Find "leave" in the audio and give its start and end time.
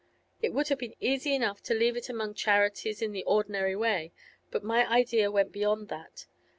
1.75-1.95